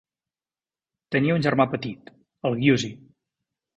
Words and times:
Tenia 1.15 1.37
un 1.39 1.45
germà 1.47 1.67
petit, 1.75 2.11
el 2.51 2.59
Giusi. 2.63 2.91